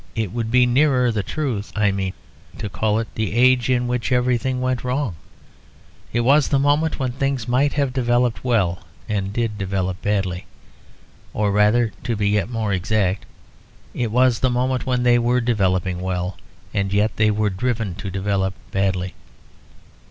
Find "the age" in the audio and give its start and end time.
3.13-3.69